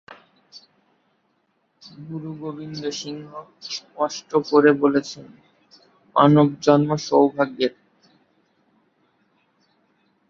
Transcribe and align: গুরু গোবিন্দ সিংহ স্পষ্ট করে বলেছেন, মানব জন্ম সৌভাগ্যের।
গুরু 2.01 2.31
গোবিন্দ 2.41 2.81
সিংহ 2.91 3.29
স্পষ্ট 3.69 4.29
করে 4.49 4.71
বলেছেন, 4.73 5.25
মানব 6.15 6.47
জন্ম 6.61 6.89
সৌভাগ্যের। 7.07 7.73